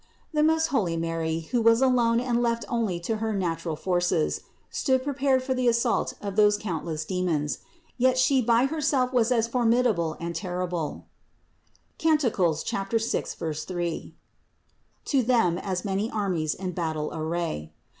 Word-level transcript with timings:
341. 0.31 0.47
The 0.47 0.53
most 0.55 0.67
holy 0.69 0.97
Mary, 0.97 1.39
who 1.51 1.61
was 1.61 1.79
alone 1.79 2.19
and 2.19 2.41
left 2.41 2.65
only 2.67 2.99
to 3.01 3.17
her 3.17 3.33
natural 3.35 3.75
forces, 3.75 4.41
stood 4.71 5.03
prepared 5.03 5.43
for 5.43 5.53
the 5.53 5.67
assault 5.67 6.15
of 6.19 6.35
those 6.35 6.57
countless 6.57 7.05
demons; 7.05 7.59
yet 7.99 8.17
She 8.17 8.41
by 8.41 8.65
Herself 8.65 9.13
was 9.13 9.31
as 9.31 9.47
formidable 9.47 10.17
and 10.19 10.33
terrible 10.35 11.05
(Cant. 11.99 12.21
6, 12.31 13.33
3) 13.35 14.15
to 15.05 15.21
them 15.21 15.59
as 15.59 15.85
many 15.85 16.09
armies 16.09 16.55
in 16.55 16.71
battle 16.71 17.11
array. 17.13 17.71